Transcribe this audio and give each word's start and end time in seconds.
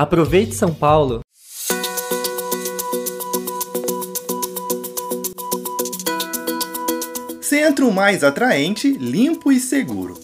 Aproveite 0.00 0.54
São 0.54 0.72
Paulo! 0.72 1.20
Centro 7.42 7.92
mais 7.92 8.24
atraente, 8.24 8.90
limpo 8.92 9.52
e 9.52 9.60
seguro. 9.60 10.18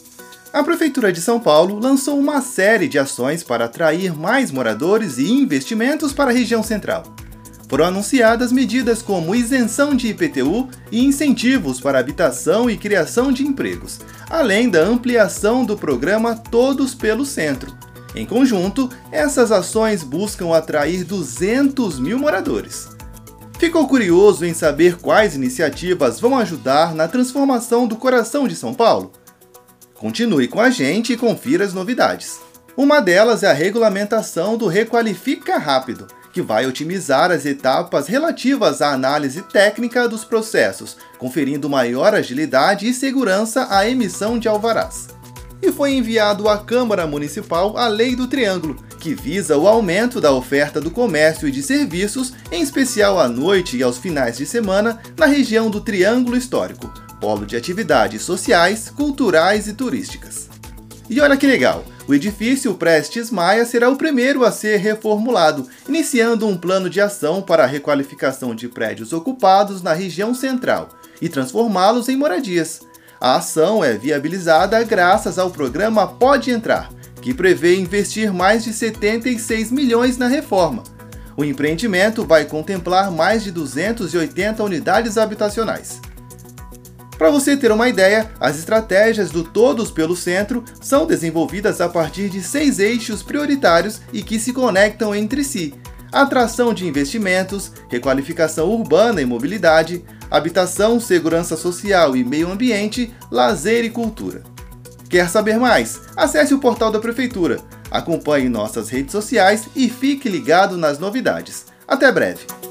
A 0.51 0.65
Prefeitura 0.65 1.13
de 1.13 1.21
São 1.21 1.39
Paulo 1.39 1.79
lançou 1.79 2.19
uma 2.19 2.41
série 2.41 2.89
de 2.89 2.99
ações 2.99 3.43
para 3.43 3.67
atrair 3.67 4.17
mais 4.17 4.51
moradores 4.51 5.19
e 5.19 5.31
investimentos 5.31 6.15
para 6.15 6.31
a 6.31 6.35
região 6.35 6.63
central. 6.63 7.03
Foram 7.69 7.85
anunciadas 7.85 8.51
medidas 8.51 9.03
como 9.03 9.35
isenção 9.35 9.95
de 9.95 10.09
IPTU 10.09 10.71
e 10.91 11.05
incentivos 11.05 11.83
para 11.83 11.99
habitação 11.99 12.71
e 12.71 12.79
criação 12.79 13.31
de 13.31 13.47
empregos, 13.47 14.01
além 14.31 14.71
da 14.71 14.81
ampliação 14.81 15.67
do 15.67 15.77
programa 15.77 16.35
Todos 16.35 16.95
pelo 16.95 17.27
Centro. 17.27 17.77
Em 18.17 18.25
conjunto, 18.25 18.89
essas 19.13 19.53
ações 19.53 20.03
buscam 20.03 20.57
atrair 20.57 21.05
200 21.05 21.99
mil 21.99 22.19
moradores. 22.19 22.89
Ficou 23.59 23.87
curioso 23.87 24.47
em 24.47 24.55
saber 24.55 24.97
quais 24.97 25.35
iniciativas 25.35 26.19
vão 26.19 26.39
ajudar 26.39 26.95
na 26.95 27.07
transformação 27.07 27.87
do 27.87 27.95
coração 27.97 28.49
de 28.49 28.57
São 28.57 28.73
Paulo? 28.73 29.13
Continue 29.95 30.49
com 30.49 30.61
a 30.61 30.71
gente 30.71 31.13
e 31.13 31.17
confira 31.17 31.65
as 31.65 31.75
novidades. 31.75 32.41
Uma 32.75 33.01
delas 33.01 33.43
é 33.43 33.51
a 33.51 33.55
regulamentação 33.55 34.57
do 34.57 34.67
Requalifica 34.67 35.59
Rápido, 35.59 36.07
que 36.33 36.41
vai 36.41 36.67
otimizar 36.67 37.31
as 37.31 37.45
etapas 37.45 38.07
relativas 38.07 38.81
à 38.81 38.93
análise 38.93 39.43
técnica 39.43 40.09
dos 40.09 40.25
processos, 40.25 40.97
conferindo 41.19 41.69
maior 41.69 42.15
agilidade 42.15 42.89
e 42.89 42.95
segurança 42.95 43.67
à 43.71 43.89
emissão 43.89 44.39
de 44.39 44.49
alvarás. 44.49 45.09
E 45.63 45.73
foi 45.73 45.95
enviado 45.95 46.49
à 46.49 46.59
Câmara 46.59 47.07
Municipal 47.07 47.77
a 47.77 47.89
Lei 47.89 48.15
do 48.15 48.27
Triângulo, 48.27 48.77
que 49.01 49.15
visa 49.15 49.57
o 49.57 49.67
aumento 49.67 50.21
da 50.21 50.33
oferta 50.33 50.81
do 50.81 50.91
comércio 50.91 51.49
e 51.49 51.51
de 51.51 51.63
serviços, 51.63 52.33
em 52.53 52.63
especial 52.63 53.19
à 53.19 53.29
noite 53.29 53.77
e 53.77 53.83
aos 53.83 53.99
finais 53.99 54.37
de 54.37 54.47
semana, 54.47 55.01
na 55.17 55.27
região 55.27 55.71
do 55.71 55.81
Triângulo 55.81 56.37
Histórico, 56.37 56.93
polo 57.21 57.47
de 57.47 57.57
atividades 57.57 58.23
sociais, 58.23 58.91
culturais 58.91 59.67
e 59.67 59.73
turísticas. 59.73 60.49
E 61.09 61.21
olha 61.21 61.37
que 61.37 61.47
legal! 61.47 61.85
O 62.09 62.15
edifício 62.15 62.73
Prestes 62.75 63.33
Maia 63.33 63.65
será 63.65 63.89
o 63.89 63.97
primeiro 63.97 64.45
a 64.45 64.53
ser 64.53 64.77
reformulado, 64.77 65.69
iniciando 65.89 66.47
um 66.47 66.57
plano 66.57 66.89
de 66.89 67.01
ação 67.01 67.43
para 67.43 67.65
a 67.65 67.67
requalificação 67.67 68.55
de 68.55 68.69
prédios 68.69 69.13
ocupados 69.13 69.83
na 69.83 69.93
região 69.93 70.33
central 70.33 70.91
e 71.21 71.29
transformá-los 71.29 72.09
em 72.09 72.17
moradias. 72.17 72.81
A 73.21 73.37
ação 73.37 73.83
é 73.83 73.95
viabilizada 73.95 74.83
graças 74.85 75.39
ao 75.39 75.51
programa 75.51 76.07
Pode 76.07 76.51
Entrar, 76.51 76.91
que 77.23 77.33
prevê 77.33 77.77
investir 77.77 78.33
mais 78.33 78.63
de 78.63 78.75
76 78.75 79.71
milhões 79.71 80.19
na 80.19 80.29
reforma. 80.29 80.83
O 81.35 81.43
empreendimento 81.43 82.27
vai 82.27 82.45
contemplar 82.45 83.11
mais 83.11 83.43
de 83.43 83.51
280 83.51 84.63
unidades 84.63 85.17
habitacionais. 85.17 86.01
Para 87.17 87.31
você 87.31 87.57
ter 87.57 87.73
uma 87.73 87.89
ideia, 87.89 88.31
as 88.39 88.59
estratégias 88.59 89.31
do 89.31 89.43
Todos 89.43 89.91
pelo 89.91 90.15
Centro 90.15 90.63
são 90.83 91.07
desenvolvidas 91.07 91.81
a 91.81 91.89
partir 91.89 92.29
de 92.29 92.43
seis 92.43 92.79
eixos 92.79 93.23
prioritários 93.23 94.03
e 94.13 94.23
que 94.23 94.39
se 94.39 94.53
conectam 94.53 95.15
entre 95.15 95.43
si: 95.43 95.73
atração 96.13 96.73
de 96.73 96.87
investimentos, 96.87 97.73
requalificação 97.89 98.69
urbana 98.69 99.21
e 99.21 99.25
mobilidade, 99.25 100.05
habitação, 100.31 101.01
segurança 101.01 101.57
social 101.57 102.17
e 102.17 102.25
meio 102.25 102.51
ambiente, 102.51 103.15
lazer 103.31 103.85
e 103.85 103.91
cultura. 103.91 104.43
Quer 105.09 105.29
saber 105.29 105.59
mais? 105.59 106.01
Acesse 106.17 106.53
o 106.53 106.59
portal 106.59 106.91
da 106.91 106.99
Prefeitura, 106.99 107.61
acompanhe 107.91 108.49
nossas 108.49 108.89
redes 108.89 109.13
sociais 109.13 109.69
e 109.77 109.89
fique 109.89 110.29
ligado 110.29 110.77
nas 110.77 110.99
novidades. 110.99 111.67
Até 111.87 112.11
breve! 112.11 112.66